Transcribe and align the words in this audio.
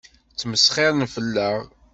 Ttmesxiṛen 0.33 1.09
fell-aɣ. 1.13 1.57